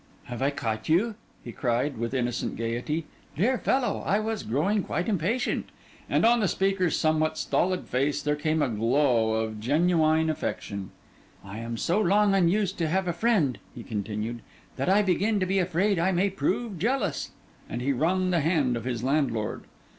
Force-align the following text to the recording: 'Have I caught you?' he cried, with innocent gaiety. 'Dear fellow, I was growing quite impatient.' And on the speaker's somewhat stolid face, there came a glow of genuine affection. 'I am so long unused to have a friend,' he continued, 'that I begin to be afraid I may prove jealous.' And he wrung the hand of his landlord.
'Have 0.23 0.41
I 0.41 0.49
caught 0.49 0.89
you?' 0.89 1.13
he 1.43 1.51
cried, 1.51 1.95
with 1.95 2.15
innocent 2.15 2.55
gaiety. 2.55 3.05
'Dear 3.35 3.59
fellow, 3.59 4.01
I 4.03 4.17
was 4.19 4.41
growing 4.41 4.81
quite 4.81 5.07
impatient.' 5.07 5.69
And 6.09 6.25
on 6.25 6.39
the 6.39 6.47
speaker's 6.47 6.97
somewhat 6.97 7.37
stolid 7.37 7.85
face, 7.87 8.19
there 8.23 8.35
came 8.35 8.63
a 8.63 8.67
glow 8.67 9.33
of 9.33 9.59
genuine 9.59 10.27
affection. 10.31 10.89
'I 11.45 11.59
am 11.59 11.77
so 11.77 12.01
long 12.01 12.33
unused 12.33 12.79
to 12.79 12.87
have 12.89 13.07
a 13.07 13.13
friend,' 13.13 13.59
he 13.75 13.83
continued, 13.83 14.41
'that 14.75 14.89
I 14.89 15.03
begin 15.03 15.39
to 15.39 15.45
be 15.45 15.59
afraid 15.59 15.99
I 15.99 16.11
may 16.11 16.31
prove 16.31 16.79
jealous.' 16.79 17.29
And 17.69 17.79
he 17.79 17.93
wrung 17.93 18.31
the 18.31 18.39
hand 18.41 18.75
of 18.75 18.85
his 18.85 19.03
landlord. 19.03 19.65